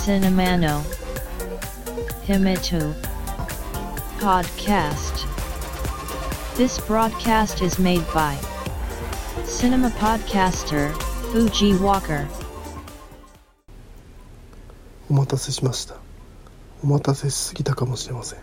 [0.00, 0.82] Cinemano
[2.26, 2.94] Himitu
[4.18, 5.26] Podcast
[6.56, 8.38] This broadcast is made by
[9.44, 10.92] Cinema Podcaster
[11.30, 12.26] Fuji Walker
[15.10, 15.96] お待たせしました
[16.82, 18.38] お待たせしすぎたかもしれません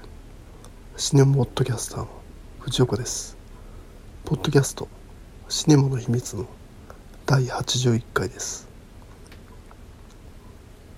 [0.98, 2.08] シネモポッドキャスターの
[2.60, 3.36] 藤岡です
[4.24, 4.88] ポッドキャスト
[5.50, 6.46] シネモの秘密の
[7.26, 8.68] 第81回です。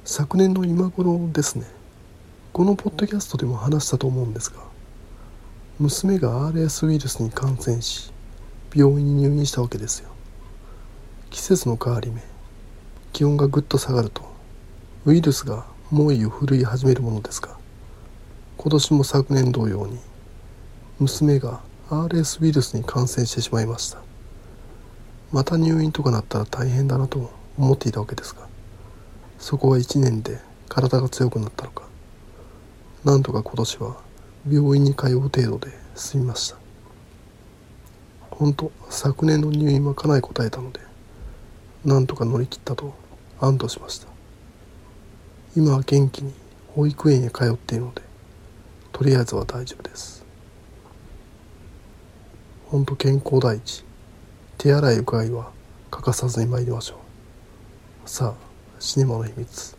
[0.05, 1.67] 昨年の今頃ですね。
[2.51, 4.57] このポッドキャストでも話したと思うんですが
[5.77, 8.11] 娘が RS ウイルスに感染し
[8.75, 10.09] 病院に入院したわけですよ。
[11.29, 12.19] 季節の変わり目
[13.13, 14.23] 気温がぐっと下がると
[15.05, 17.55] ウイルスが猛威を振るい始めるものですが
[18.57, 19.99] 今年も昨年同様に
[20.99, 21.61] 娘が
[21.91, 24.08] RS ウイルスに感染してしまいました。
[25.31, 28.47] また入院とかなったら大変だなと思っていたわけですが
[29.37, 31.87] そこは1年で体が強くなったのか。
[33.03, 33.97] なんとか今年は
[34.49, 36.57] 病院に通う程度で済みました。
[38.31, 40.79] 本当昨年の入院はかなり答えたので
[41.85, 42.93] なんとか乗り切ったと
[43.39, 44.07] 安堵しました。
[45.55, 46.33] 今は元気に
[46.75, 48.01] 保育園へ通っているので
[48.91, 50.25] とりあえずは大丈夫です。
[52.67, 53.88] 本当健康第一。
[54.61, 55.53] 手洗いうがいは
[55.89, 56.95] 欠かさずに参りましょ
[58.05, 58.09] う。
[58.09, 59.77] さあシネマの秘密。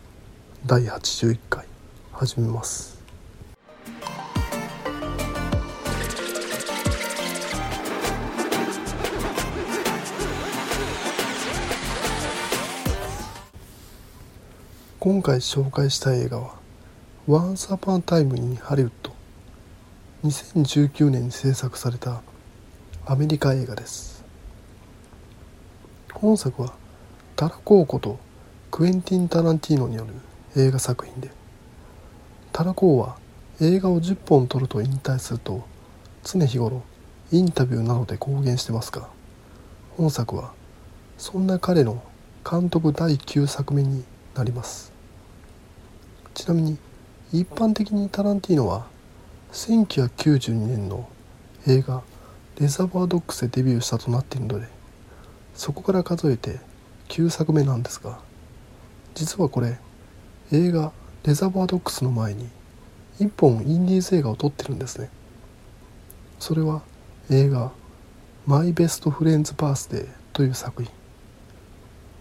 [0.65, 1.67] 第81回
[2.13, 2.99] 始めます。
[14.99, 16.55] 今回紹介した映画は
[17.29, 18.91] 「Once Upon a Time in Hollywood」
[20.25, 22.23] 2019年に制作された
[23.05, 24.20] アメリカ映画です。
[26.21, 26.75] 本作は
[27.35, 28.19] タラコーこと
[28.71, 30.13] クエンティン・タランティーノによる
[30.55, 31.31] 映画作品で
[32.53, 33.17] タラコーは
[33.63, 35.65] 映画を10本撮ると引退すると
[36.23, 36.83] 常日頃
[37.33, 39.09] インタビューなどで公言してますが
[39.97, 40.53] 本作は
[41.17, 42.03] そんな彼の
[42.45, 44.93] 監督第9作目になります。
[46.35, 46.77] ちなみに
[47.33, 48.87] 一般的にタランティーノは
[49.53, 51.09] 1992年の
[51.67, 52.03] 映画
[52.61, 54.80] 「レザーバードックス」でデビューしたとなっているので
[55.61, 56.59] そこから数えて
[57.11, 58.19] 9作目なんですが
[59.13, 59.79] 実はこれ
[60.53, 60.91] 映画
[61.23, 62.49] 「レザーバードックス」の前に
[63.19, 65.11] 1本インディーズ映画を撮ってるんですね。
[66.39, 66.81] それは
[67.29, 67.73] 映画
[68.49, 70.91] 「マイ・ベスト・フレンズ・バースデー」という作品。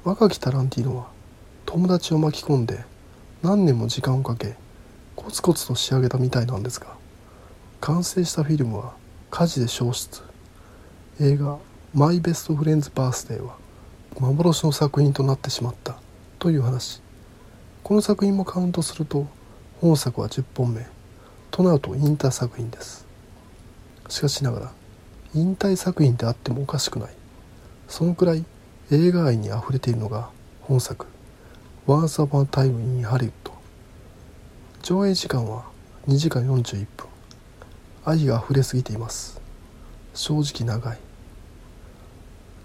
[0.04, 1.08] 若きタランティーノは
[1.66, 2.84] 友達を巻き込んで
[3.42, 4.58] 何年も時間をかけ
[5.16, 6.88] コツコツと仕上げたみたいなんですが
[7.80, 8.96] 完成したフィルムは
[9.32, 10.24] 火事で消失。
[11.22, 11.58] 映画
[11.92, 13.56] 「マイ・ベスト・フレンズ・バースデー」は
[14.20, 15.98] 幻の作品となってしまった
[16.38, 17.02] という話。
[17.84, 19.26] この作品もカウントすると
[19.82, 20.88] 本作は10本目。
[21.50, 23.08] となると引退作品です。
[24.08, 24.72] しかしながら
[25.34, 27.10] 引退作品であってもおかしくない。
[27.88, 28.46] そのくらい
[28.92, 30.30] 映画愛にあふれているのが
[30.62, 31.08] 本作
[31.88, 33.32] 「Once Upon a Time in Hollywood」
[34.84, 35.66] 上映時間は
[36.08, 37.08] 2時間41分。
[38.06, 39.42] 愛があふれすぎています。
[40.14, 41.09] 正直長い。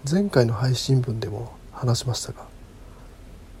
[0.07, 2.45] 前回の配信分でも話しましたが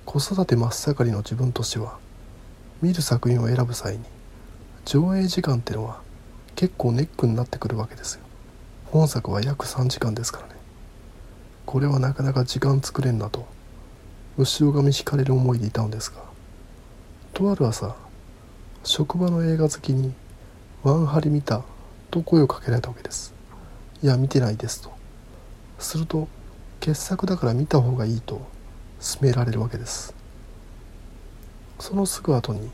[0.05, 1.97] 子育て真っ盛りの自分としては
[2.83, 4.03] 見る作品を選ぶ際に
[4.85, 6.01] 上映時間ってのは
[6.55, 8.21] 結構ネックになってくるわけですよ。
[8.91, 10.53] 本作は約3時間ですからね。
[11.65, 13.47] これはなかなか時間作れんなと
[14.37, 16.21] 後ろ髪引かれる思いでいたのですが
[17.33, 17.95] とある朝
[18.83, 20.13] 職場の映画好きに
[20.83, 21.63] 「ワンハリ見た」
[22.11, 23.33] と声をかけられたわけです。
[24.03, 24.94] いや見てないですと。
[25.95, 26.27] すると
[26.81, 28.41] 傑作だから見た方がいいと
[28.99, 30.13] 勧められるわけです。
[31.79, 32.69] そのすぐ後に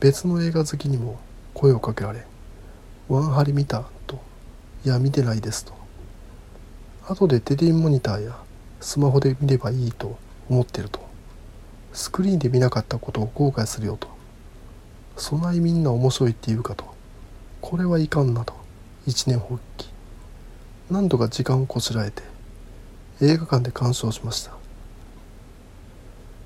[0.00, 1.18] 別の映画好きにも
[1.52, 2.24] 声をかけられ
[3.08, 4.18] 「ワンハリ見た?」と
[4.86, 5.74] 「いや見てないです」と。
[7.06, 8.38] 後でテレビモニターや
[8.80, 10.16] スマホで見ればいいと
[10.48, 11.00] 思ってると。
[11.92, 14.08] スクリーンで見なかったことを後悔するよと。
[15.18, 16.86] そないみんな面白いって言うかと。
[17.60, 18.54] これはいかんなと。
[19.06, 19.90] 一年発起。
[20.90, 22.35] 何とか時間をこしらえて。
[23.22, 24.52] 映画館で鑑賞しました。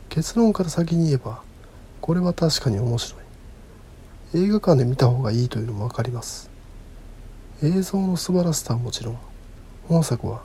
[0.09, 1.43] 結論から先に言えば
[2.01, 4.45] これは確かに面白い。
[4.45, 6.49] 映画館で見た方がいいというのも分かります。
[7.65, 9.19] 映像の素晴らしさはもちろん
[9.89, 10.43] 本作は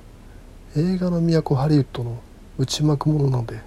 [0.75, 2.17] 映画の都ハリウッドの
[2.57, 3.61] 内幕ものなので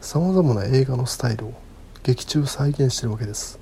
[0.00, 1.54] さまざまな映画のスタイルを
[2.04, 3.58] 劇中再現してるわけです。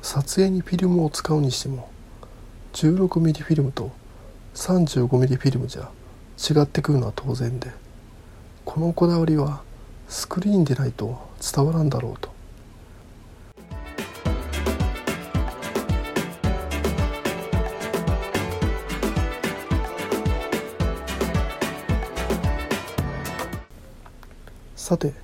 [0.00, 1.90] 撮影にフィルムを使うにしても
[2.74, 3.90] 16mm フィルムと
[4.54, 5.90] 35mm フィルムじゃ
[6.38, 7.70] 違ってくるのは当然で
[8.64, 9.62] このこだわりは
[10.08, 12.34] スクリーンでないと伝わらんだろうと。
[24.76, 25.14] さて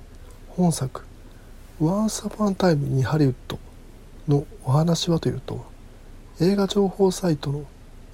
[0.49, 1.03] 本作
[1.79, 3.35] 「Once Upon a Time in Hollywood」
[4.27, 5.63] のお話はというと
[6.39, 7.65] 映画情報サイトの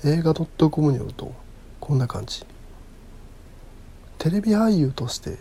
[0.04, 1.34] 映画 .com によると
[1.80, 2.46] こんな感じ。
[4.18, 5.38] テレビ俳優として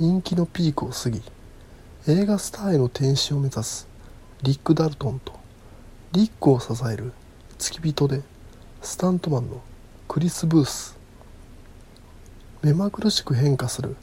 [0.00, 1.22] 人気のピークを過ぎ
[2.08, 3.86] 映画スターへの転身を目指す
[4.42, 5.32] リック・ダルトンと
[6.10, 7.12] リックを支える
[7.56, 8.22] 付き人で
[8.82, 9.62] スタントマンの
[10.08, 10.96] クリス・ブース。
[12.62, 13.94] 目まぐるしく変化する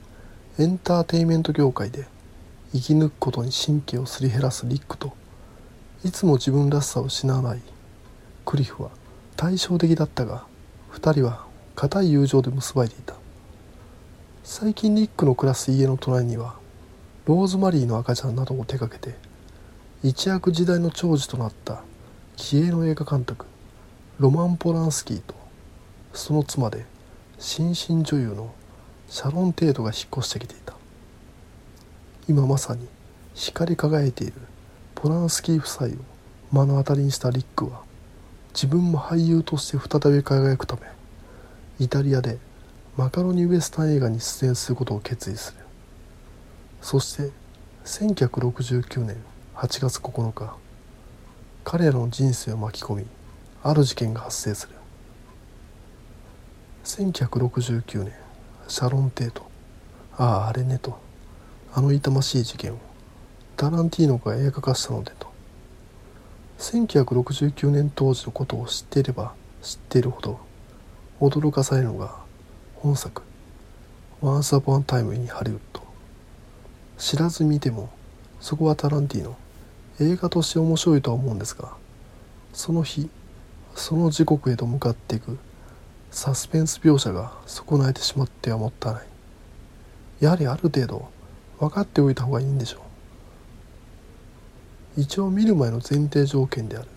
[0.58, 2.08] エンターテインメント業界で
[2.72, 5.14] 生き抜くことに神経をすり減らすリックと
[6.06, 7.62] いつも自分らしさを失わない
[8.46, 8.92] クリフは
[9.36, 10.46] 対照的だったが
[10.94, 13.23] 2人は固い友情で結ばれていた。
[14.45, 16.56] 最近リックの暮らす家の隣には
[17.25, 19.18] ローズマリーの赤ちゃんなどを手掛けて
[20.04, 21.81] 一躍時代の長寿となった
[22.36, 23.45] 気鋭の映画監督
[24.19, 25.34] ロマン・ポランスキーと
[26.12, 26.86] その妻で
[27.40, 28.54] 新進女優の
[29.07, 30.74] シャロン・テートが引っ越してきていた。
[32.28, 32.88] 今まさに
[33.34, 34.34] 光り輝いている
[34.96, 37.81] ポランスキー夫妻を目の当たりにしたリックは
[38.54, 40.81] 自分も俳優として再び輝くため
[41.80, 42.38] イタリアで
[42.95, 45.66] マカロニウエスタン映画に出演することを決意する。
[46.80, 47.31] そして
[47.86, 49.18] 1969年
[49.56, 50.56] 8月9日
[51.63, 53.06] 彼らの人生を巻き込み
[53.63, 54.75] ある事件が発生する。
[56.84, 58.13] 1969年
[58.68, 59.42] シャロン・テート。
[60.16, 61.00] あああれねと。
[61.74, 62.78] あの痛ましい事件を
[63.57, 65.34] タランティーノが映画化したのでと。
[66.60, 70.39] 1969年当時のことを知っていれば知っているほど
[71.19, 72.23] 驚かされるのが
[72.84, 73.22] 本作
[74.22, 75.60] 「Once Upon a Time in Hollywood」
[77.00, 77.90] 知らず見ても
[78.42, 79.38] そこはタランティーノ
[80.02, 81.72] 映画として面白いとは思うんですが
[82.52, 83.10] その日
[83.74, 85.38] その時刻へと向かっていく
[86.12, 89.08] サスペンス描写が損なえてしまってはもったいない。
[90.20, 91.08] やはりある程度
[91.60, 92.84] 分かっておいた方がいいんでしょ
[94.98, 95.02] う。
[95.02, 96.88] 一応見る前の前提条件である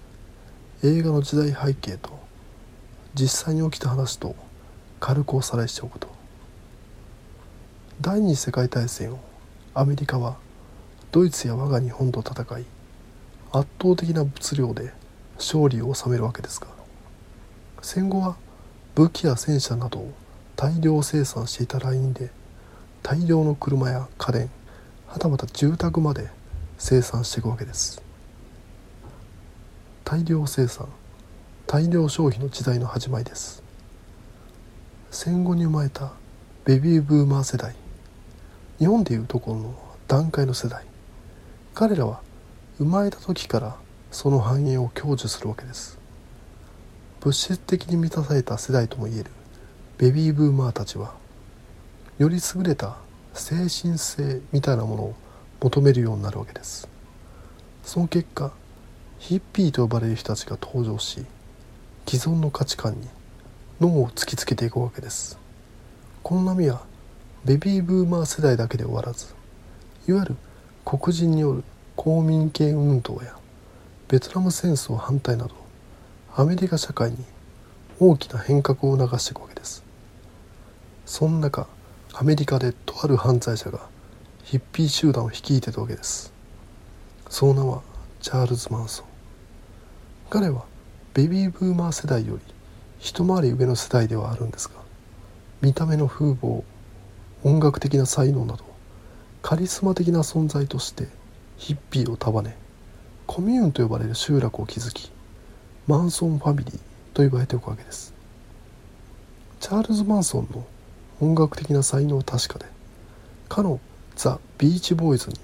[0.83, 2.11] 映画の時代背景と
[3.15, 4.35] 実際に起きた話と
[5.01, 6.09] 軽くおさらいしておくと
[8.01, 9.19] 第二次世界大戦を
[9.75, 10.37] アメリカは
[11.13, 12.65] ドイツや我が日本と戦い
[13.53, 14.93] 圧倒的な物量で
[15.37, 16.69] 勝利を収めるわけですが
[17.83, 18.37] 戦後は
[18.95, 20.13] 武器や戦車などを
[20.57, 22.31] 大量生産していたラインで
[23.03, 24.51] 大量の車や家電
[25.07, 26.29] はたまた住宅まで
[26.79, 28.03] 生産していくわけです。
[30.05, 30.89] 大量生産
[31.67, 33.66] 大量消費の時代の始まりです。
[35.29, 36.13] 戦後に生まれた
[36.65, 37.75] ベビーブーマー世代。
[38.79, 39.75] 日本でいうところの
[40.07, 40.85] 段階の世代。
[41.75, 42.21] 彼らは
[42.79, 43.77] 生まれた時から
[44.13, 45.99] その繁栄を享受するわけです。
[47.19, 49.33] 物質的に満たされた世代ともいえる
[49.99, 51.13] ベビーブーマーたちは
[52.19, 52.97] より優れた
[53.35, 55.15] 精神性みたいなものを
[55.61, 56.89] 求めるようになるわけです。
[57.83, 58.53] その結果
[59.19, 61.27] ヒッピーと呼ばれる人たちが登場し
[62.07, 63.09] 既存の価値観に
[63.79, 65.39] 脳を突きつけていくわけです。
[66.23, 66.83] この波は
[67.45, 69.35] ベビーブーマー世代だけで終わらず
[70.09, 70.37] いわゆる
[70.85, 71.65] 黒人による
[71.95, 73.37] 公民権運動や
[74.09, 75.55] ベトナム戦争反対など
[76.35, 77.19] アメリカ社会に
[78.01, 79.85] 大きな変革を促していくわけです。
[81.05, 81.67] その中
[82.15, 83.81] アメリカでとある犯罪者が
[84.43, 86.33] ヒッピー集団を率いてたわけです。
[87.29, 87.83] その名は
[88.23, 89.07] チャールズ・マンソン。
[90.31, 90.65] 彼は
[91.13, 92.56] ベビーブーマー世代より
[93.07, 94.75] 一回り上の世代ではあるんですが
[95.63, 96.65] 見た目の風貌
[97.45, 98.65] 音楽的な才能など
[99.43, 101.07] カリスマ的な存在として
[101.57, 102.57] ヒッピーを束ね
[103.29, 105.13] コミューンと呼ばれる集落を築き
[105.87, 106.81] マンソンファミリー
[107.15, 108.13] と呼ばれておくわけです。
[109.61, 110.67] チャールズ・マンソンの
[111.21, 112.67] 音楽的な才能は確かで
[113.49, 113.79] かの
[114.17, 115.37] ザ・ビーチボーイズに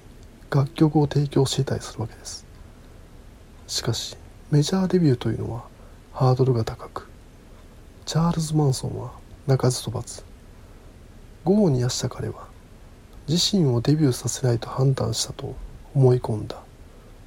[0.50, 2.45] 楽曲を提供していたりするわけです。
[3.69, 4.16] しかし
[4.50, 5.62] メジャーデビューというのは
[6.12, 7.12] ハードルが高く
[8.12, 9.12] チャールズ・マンソンは
[9.47, 10.23] 鳴かず飛ばず
[11.45, 12.47] 豪に発した彼は
[13.26, 15.57] 自身をデビューさせないと判断したと
[15.95, 16.62] 思い込んだ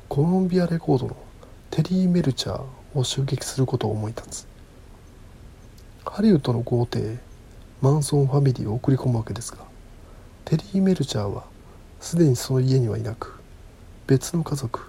[0.09, 1.17] コロンビアレコードの
[1.71, 2.63] テリー・メルチャー
[2.93, 4.47] を襲撃することを思い立つ。
[6.05, 7.17] ハリウッドの豪邸
[7.81, 9.65] マンソンファミリーを送り込むわけですが
[10.43, 11.45] テリー・メルチャーは
[11.99, 13.41] すでにその家にはいなく
[14.05, 14.81] 別の家族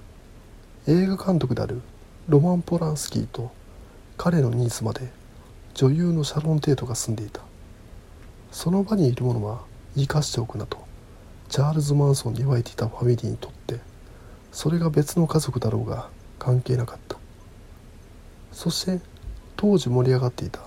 [0.88, 1.80] 映画監督である
[2.28, 3.50] ロマン・ポランスキーと
[4.18, 5.15] 彼のニーズまで
[5.76, 7.42] 女優のシャロン・テイトが住んでいた。
[8.50, 9.60] その場にいる者は
[9.94, 10.78] 生かしておくなと
[11.50, 13.78] チャールズ・マンソンに言われていたファミリーにとって
[14.52, 17.18] それが別の家族だろうが関係なかった。
[18.52, 19.00] そして
[19.56, 20.60] 当時盛り上がっていた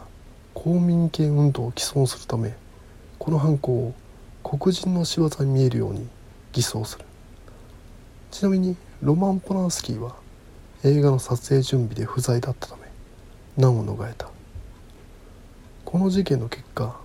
[0.54, 2.56] 公民権運動を毀損するため
[3.18, 3.94] この犯行を
[4.44, 6.08] 黒人の仕業に見えるように
[6.51, 7.06] 偽装する。
[8.30, 10.18] ちなみにロマン・ポランスキーは
[10.84, 12.84] 映画の撮影準備で不在だったため
[13.58, 14.30] 難を逃れた。
[15.89, 16.96] この事件の結果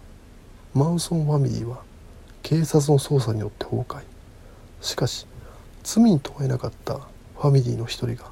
[0.74, 1.80] マンソンファミリーは
[2.42, 4.02] 警察の捜査によって崩壊。
[4.82, 5.26] しかし
[5.82, 8.30] 罪に問えなかったファミリーの一人が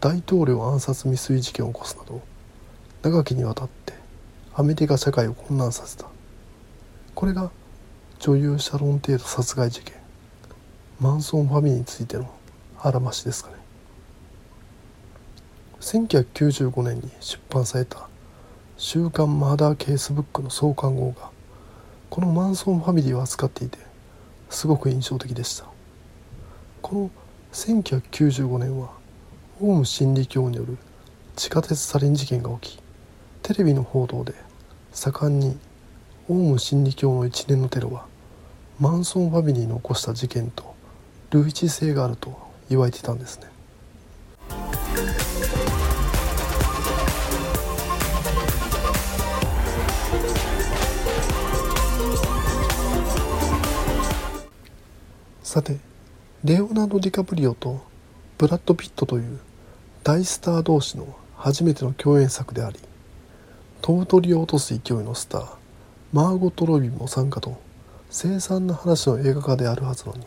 [0.00, 2.20] 大統領暗殺未遂事件を起こすなど
[3.02, 3.92] 長きにわたって
[4.52, 6.06] アメリカ社会を混乱させた。
[7.14, 7.52] これが
[8.18, 9.94] 女優シャロン・テイト殺害事件。
[10.98, 12.28] マンソンファミリーについての
[12.80, 13.56] あらましですかね。
[15.80, 18.08] 1995年に出版された
[18.80, 21.30] 「週刊マーダーケースブック」の創刊号が
[22.10, 23.76] このマンソンファミリーを扱っていて
[24.50, 25.66] すごく印象的でした。
[26.80, 27.10] この
[27.52, 28.90] 1995年は
[29.60, 30.78] オウム真理教による
[31.34, 32.82] 地下鉄サリン事件が起き
[33.42, 34.32] テレビの報道で
[34.92, 35.58] 盛んに
[36.28, 38.06] オウム真理教の一連のテロは
[38.78, 40.76] マンソンファミリーの起こした事件と
[41.30, 42.38] 類似性があると
[42.70, 43.57] 言われていたんですね。
[55.48, 55.78] さて
[56.44, 57.80] レオナルド・ディカプリオと
[58.36, 59.40] ブラッド・ピットという
[60.04, 62.78] 大スター同士の初めての共演作であり
[63.80, 65.48] 飛ぶ鳥を落とす勢いのスター
[66.12, 67.58] マーゴット・ロビンも参加と
[68.10, 70.26] 凄惨な話の映画化であるはずのに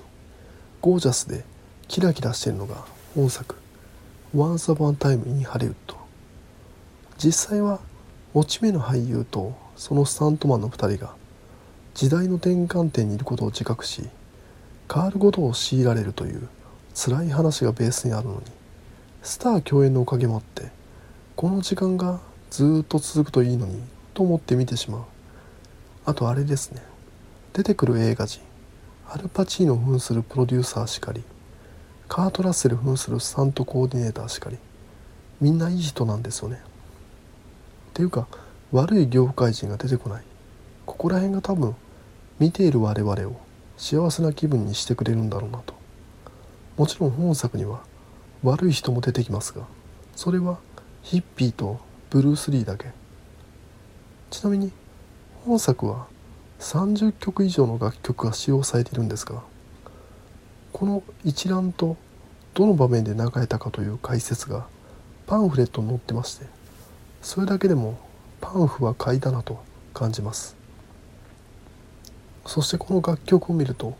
[0.81, 1.43] ゴージャスで
[1.87, 3.57] キラキラしているのが本作
[4.35, 5.75] 「Once Upon a Time in Hollywood」
[7.23, 7.79] 実際は
[8.33, 11.13] 落ち目の俳優とそのスタントマンの2人が
[11.93, 14.09] 時代の転換点にいることを自覚し
[14.93, 16.49] 変わることを強いられるという
[16.93, 18.41] 辛い話がベースにあるのに
[19.23, 20.69] スター共演のおかげもあって
[21.37, 22.19] この時間が
[22.49, 23.81] ずっと続くといいのに
[24.13, 25.01] と思って見てしまう。
[26.03, 26.81] あとあれですね。
[27.53, 28.41] 出てくる映画人
[29.07, 31.23] アルパチーノ扮するプロデューサーしかり
[32.07, 34.57] カート・ラッセル扮するスタントコーディネーターしかり
[35.39, 36.57] みんないい人なんですよね。
[36.57, 38.27] っていうか
[38.71, 40.23] 悪い業界人が出てこない。
[40.85, 41.75] ここら辺が多分
[42.39, 43.50] 見ている我々を
[43.81, 45.73] 幸せな気分にしてくれるんだろうなと。
[46.77, 47.81] もちろん本作には
[48.43, 49.65] 悪い人も出てきますが
[50.15, 50.59] それは
[51.01, 51.79] ヒッピーと
[52.11, 52.91] ブルース・リーだけ。
[54.29, 54.71] ちなみに
[55.45, 56.05] 本作は
[56.59, 59.41] 30曲以上の楽曲が使用されているんですが
[60.71, 61.97] この一覧と
[62.53, 64.67] どの場面で流れたかという解説が
[65.25, 66.45] パンフレットに載ってまして
[67.23, 67.99] それだけでも
[68.41, 69.63] パンフは買いだなと
[69.95, 70.60] 感じます。
[72.45, 73.95] そしてこの楽曲を見ると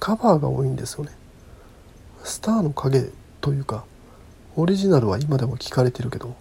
[0.00, 1.12] カバーが多いんですよね。
[2.24, 3.84] スターの影というか
[4.56, 6.34] オリジナルは今でも聞かれてるけど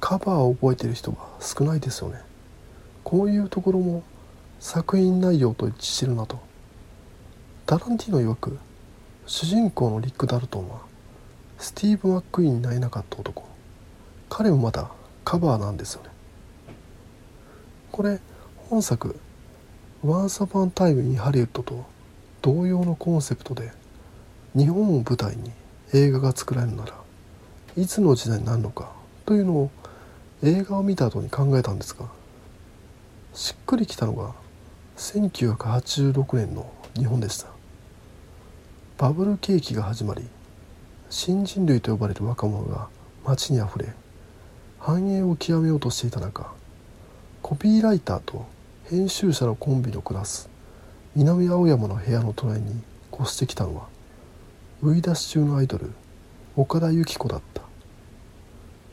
[0.00, 2.20] カバーを覚えてる人は少ないですよね。
[3.04, 4.02] こういうところも
[4.60, 6.38] 作品内容と一致してるなと。
[7.66, 8.58] タランティーノ曰く
[9.26, 10.80] 主人公のリック・ダルトンは
[11.58, 13.44] スティーブ・マックイーンになれなかった男。
[14.28, 14.90] 彼もまだ
[15.24, 16.10] カバーなんですよね。
[17.90, 18.20] これ
[18.68, 19.18] 本作
[20.04, 21.84] 「Once Upon a Time in Hollywood」と
[22.40, 23.72] 同様のコンセプトで
[24.54, 25.50] 日本を舞台に
[25.92, 26.94] 映画が作られるなら
[27.76, 28.92] いつの時代になるのか
[29.26, 29.70] というのを
[30.42, 32.06] 映画を見た後に考えたんですが
[33.34, 34.34] しっくりきたのが
[34.96, 37.48] 1986年の日本でした。
[38.98, 40.28] バブル景気が始まり
[41.08, 42.88] 新人類と呼ばれる若者が
[43.24, 43.94] 街にあふれ
[44.80, 46.52] 繁栄を極めようとしていた中
[47.42, 48.46] コピーライターと
[48.90, 50.48] 編集者のコンビの暮らす
[51.14, 52.80] 南青山の部屋の隣に
[53.12, 53.86] 越してきたのは
[54.80, 55.90] 売り出し中のアイドル
[56.56, 57.60] 岡田由紀子だった。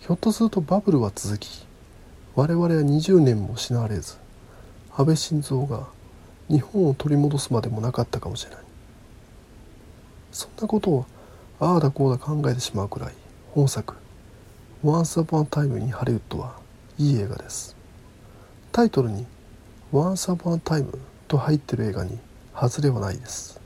[0.01, 1.65] ひょっとするとバブルは続き
[2.35, 4.17] 我々は20年も失われず
[4.91, 5.87] 安倍晋三が
[6.49, 8.59] 日本を取り戻すまでもなかったかもしれない。
[10.33, 11.05] そんなことを
[11.61, 13.13] ああだこうだ考えてしまうくらい
[13.53, 13.95] 本作
[14.83, 16.59] 「Once Upon a Time in Hollywood」は
[16.97, 17.77] いい映画です。
[18.73, 19.25] タイトルに
[19.95, 20.99] 「Once Upon a Time」
[21.29, 22.19] と入ってる映画に
[22.53, 23.61] 外れはないです。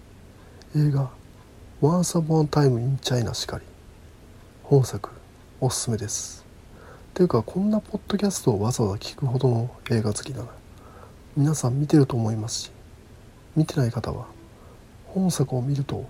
[0.75, 1.09] 映画
[1.81, 3.65] 「Once Upon a Time in China」しかり。
[4.61, 5.09] 本作
[5.59, 6.45] おすすめです。
[7.15, 10.45] ていうかこんなポッドキャストをわざわざ聞くほどの映画好きなら
[11.35, 12.71] 皆さん見てると思いますし
[13.55, 14.27] 見てない方は
[15.07, 16.05] 本作を見ると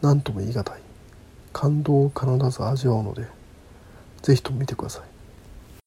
[0.00, 0.80] 何とも言い難い。
[1.52, 3.26] 感動を必ず味わうので
[4.22, 5.02] ぜひとも見てください。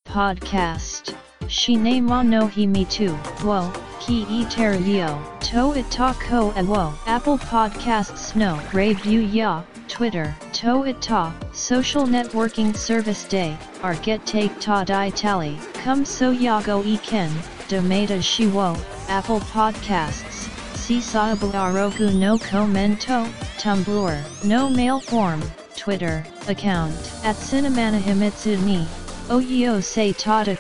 [0.10, 1.31] Podcast.
[1.52, 3.08] Shi ne ma no hi mi tu,
[3.44, 9.20] wo, ki e ter yo, to it ta ko e wo, Apple Podcasts no, review
[9.20, 15.60] ya, Twitter, to it ta, social networking service day, our get take ta di tally,
[15.74, 17.30] come so ya go e ken,
[17.68, 18.78] domata shi wo,
[19.10, 23.26] Apple Podcasts, si saabu arogu no commento,
[23.58, 25.44] Tumblr, no mail form,
[25.76, 28.88] Twitter, account, at Cinemana Himitsu ni,
[29.28, 30.58] Oyo se tada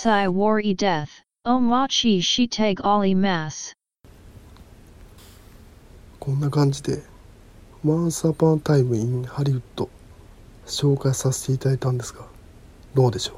[0.00, 1.10] sai wari death,
[1.44, 3.72] o machi shiteg ali mas.
[6.20, 7.02] こんな感じで
[7.84, 9.88] 「Once Upon a Time in Hollywood」
[10.66, 12.24] 紹介させていただいたんですが
[12.94, 13.36] どうでしょう？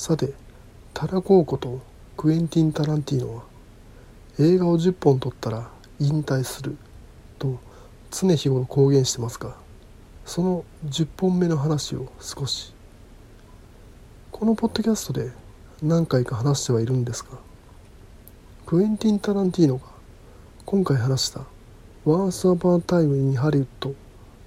[0.00, 0.32] さて
[0.94, 1.82] タラコーコと
[2.16, 3.42] クエンティン・タランティーノは
[4.38, 5.68] 映画を10本撮ったら
[5.98, 6.78] 引退する
[7.38, 7.58] と
[8.10, 9.54] 常日頃公言してますが
[10.24, 12.72] その10本目の話を少し
[14.40, 15.32] このポッドキャストで
[15.82, 17.36] 何回か話してはいるんですが
[18.64, 19.82] クエンティン・タランティーノが
[20.64, 21.42] 今回話した
[22.06, 23.94] 「Once Upon a Time in Hollywood」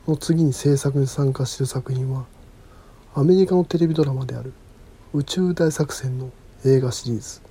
[0.09, 2.25] の次に制作に参加している作品は
[3.13, 4.51] アメリカのテレビドラマである
[5.13, 6.31] 「宇宙大作戦」の
[6.65, 7.41] 映画シリーズ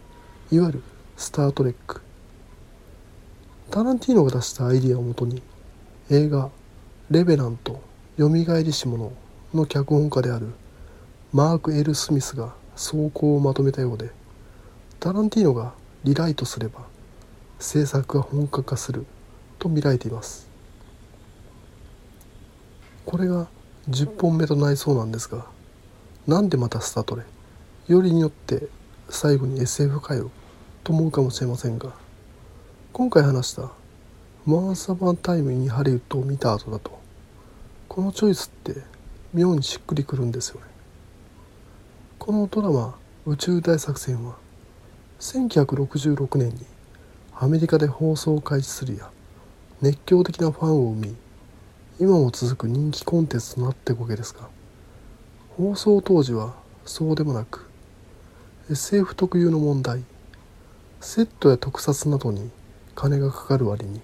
[0.50, 0.82] いわゆる
[1.16, 2.00] 「スター・トレック」
[3.70, 5.40] タランティーノが出したアイディアをもとに
[6.10, 6.50] 映画
[7.08, 7.80] 「レベナント
[8.16, 9.12] よみがえりし者」
[9.54, 10.48] の脚本家である
[11.32, 14.10] マーク・エル・スミスが走行をまとめたようで
[15.00, 15.72] タランティーノが
[16.04, 16.80] リライトすれば
[17.58, 19.06] 制作が本格化する
[19.58, 20.50] と見られています。
[23.06, 23.48] これが
[23.88, 25.46] 10本目となりそうなんですが
[26.26, 27.24] なんでまたスタートレ
[27.88, 28.68] よりによって
[29.08, 30.30] 最後に SF かよ
[30.84, 31.92] と思うかもしれませんが
[32.92, 33.72] 今回話した
[34.44, 37.00] 「マーサバンタイム・イン・ハリウッド」を見た後だと
[37.88, 38.82] このチョイスって
[39.32, 40.71] 妙にしっくりくるんですよね。
[42.24, 42.94] このドラマ
[43.26, 44.36] 「宇宙大作戦」は
[45.18, 46.64] 1966年に
[47.34, 49.10] アメリカで放送を開始するや
[49.80, 51.16] 熱狂的なファンを生み
[51.98, 54.48] 今も続く人気コンテンツとなっていくわけですが
[55.56, 56.54] 放送当時は
[56.84, 57.68] そうでもなく
[58.70, 60.04] SF 特有の問題
[61.00, 62.52] セットや特撮などに
[62.94, 64.00] 金がかかる割に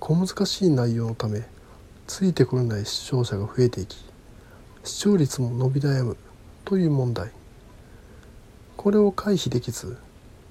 [0.00, 1.44] 小難しい内容のため
[2.08, 4.04] ついてこれない視聴者が増えていき
[4.82, 6.16] 視聴率も伸び悩む
[6.64, 7.43] という問題。
[8.84, 9.96] これを回避できず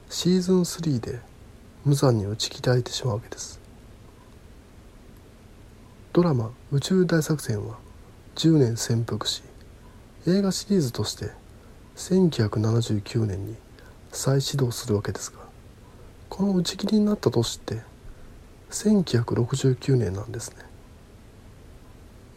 [0.10, 1.20] シーズン3で
[1.86, 3.60] 無残に打ち切られてしまうわけです。
[6.14, 7.78] ドラマ「宇宙大作戦」は
[8.34, 9.44] 10年潜伏し
[10.26, 11.30] 映画シリーズとして
[11.96, 13.56] 1979年に
[14.12, 15.38] 再始動するわけですが
[16.28, 17.84] この打ち切りになった年って
[18.72, 20.58] 1969年なんですね。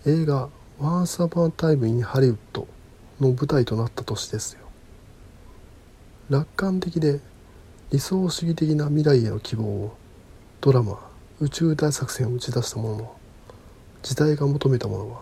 [0.04, 2.66] 映画「Once Upon a Time in Hollywood」
[3.18, 4.65] の舞台となった年ですよ。
[6.28, 7.20] 楽観的で
[7.90, 9.96] 理想主義的な未来への希望を
[10.60, 10.98] ドラマ
[11.40, 13.16] 「宇宙大作戦」を打ち出したものの
[14.02, 15.20] 時代が求めたものは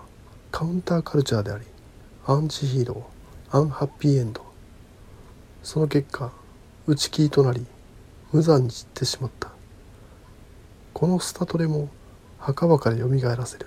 [0.51, 1.67] カウンターカルチャーであり
[2.27, 4.43] アンチヒーローアンハッピーエンド
[5.63, 6.33] その結果
[6.87, 7.67] 打ち切りとなり
[8.33, 9.53] 無残に散ってしまった。
[10.93, 11.89] このスタトレも
[12.39, 13.67] 墓場からよみがえらせる。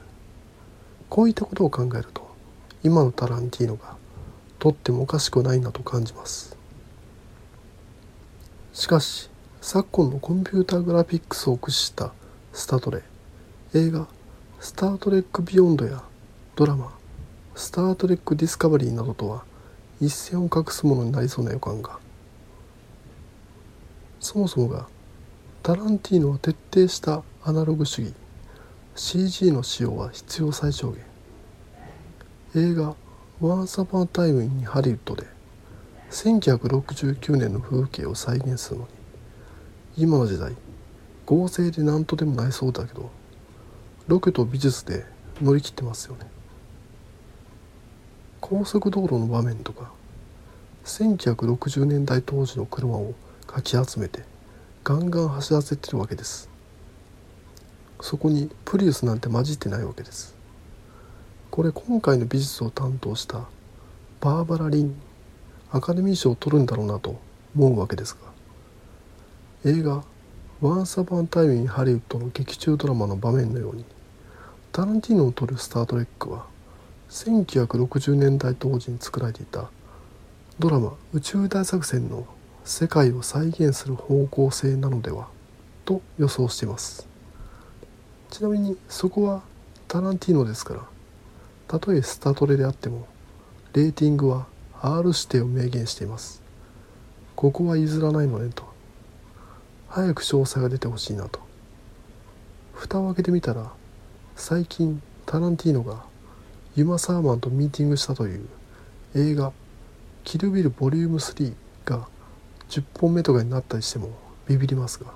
[1.08, 2.36] こういったことを考えると
[2.84, 3.96] 今のタランティーノが
[4.60, 6.57] とってもおかしくないなと感じます。
[8.78, 12.14] しかし昨今のコンピューターグラフィックスを駆使した
[12.54, 13.02] スタトレ
[13.74, 14.08] 映画
[14.62, 16.04] 「スター・トレック・ビヨンド」や
[16.56, 16.96] ドラマ
[17.58, 19.46] 「スター・トレック・ディスカバリー」などとは
[20.00, 21.98] 一線を画すものになりそうな予感が。
[24.20, 24.88] そもそもが
[25.64, 28.14] タランティーノは徹底したアナログ主義。
[28.96, 31.04] CG の使用は必要最小限。
[32.54, 32.96] 映画
[33.42, 35.37] 「Once Upon a Time in Hollywood」で
[36.12, 38.90] 1969年の風景を再現するのに
[39.98, 40.56] 今の時代
[41.26, 43.10] 合成で何とでもなりそうだけど
[44.08, 45.06] ロケと美術で
[45.42, 46.26] 乗り切ってますよね。
[48.40, 49.92] 高速道路の場面とか
[50.86, 53.14] 1960年代当時の車を
[53.46, 54.24] かき集めて
[54.86, 56.50] ガンガン走らせてるわけです。
[58.00, 60.36] そこにプリウスなんて混じってないわけです。
[61.52, 63.50] これ今回の美術を担当した
[64.22, 65.07] バーバラ・リン。
[65.78, 67.20] アカデミー賞を取るんだろうなと
[67.56, 68.20] 思うわけですが
[69.70, 70.04] 映画
[70.62, 73.86] 「Once Upon a Time in Hollywood」の劇中ドラマの場面のように
[74.72, 76.46] タランティーノを撮る「スター・トレック」は
[77.10, 79.70] 1960年代当時に作られていた
[80.60, 82.26] ドラマ「宇宙大作戦」の
[82.66, 85.28] 世界を再現する方向性なのでは
[85.86, 87.08] と予想しています。
[88.30, 89.42] ちなみにそこは
[89.88, 90.82] タランティーノですから
[91.68, 93.08] たとえスタートレであっても
[93.74, 94.48] レーティングは
[94.82, 96.42] R 指定を明言しています。
[97.36, 98.64] ここは譲らないのねと。
[99.90, 101.48] 早く詳細が出てほしいなと。
[102.74, 103.72] 蓋を開けてみたら
[104.36, 106.06] 最近タランティーノが
[106.76, 108.48] ユマ・サーマンとミーティングしたという
[109.16, 109.52] 映画
[110.24, 111.54] 「キルビルボリューム3
[111.86, 112.08] が
[112.70, 114.12] 10本目とかになったりしても
[114.48, 115.12] ビビりますが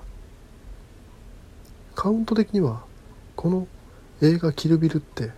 [1.94, 2.84] カウント的には
[3.36, 3.68] この
[4.20, 5.30] 映画「キルビル」って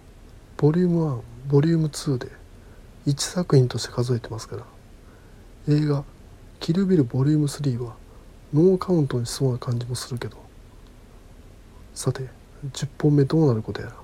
[0.57, 2.29] ボリューム1ボリューム2で
[3.07, 4.65] 1作品として数えてますから。
[5.69, 6.05] 映画
[6.61, 7.97] 「キルビルボリューム3は
[8.53, 10.37] ノーカウントにしそうな感じもするけど。
[11.95, 12.29] さて
[12.73, 13.95] 10本目どうなることやら。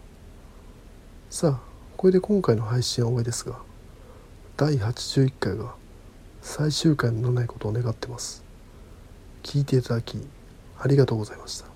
[1.31, 1.61] さあ
[1.97, 3.59] これで今回の配信は終わりですが
[4.57, 5.75] 第81回が
[6.43, 8.43] 最終回にならないことを願ってます。
[9.43, 10.19] 聞いていただき
[10.79, 11.67] ありがとうございました。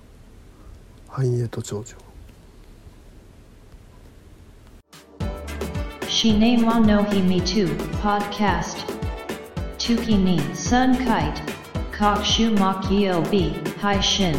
[1.09, 2.04] 繁栄と長女
[6.25, 7.67] 寿 Shinema no Himi 2
[8.01, 8.89] Podcast
[9.77, 11.43] Tuki ni Sun Kite
[11.93, 14.35] Kokshu Makio B Hai Shin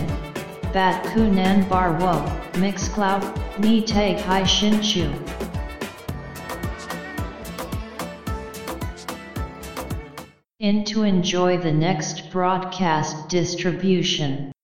[0.74, 3.24] Bat Kunan Bar Wo Mixcloud
[3.60, 5.14] Ni Tag Hai Shin Chu
[10.60, 14.55] In to enjoy the next broadcast distribution.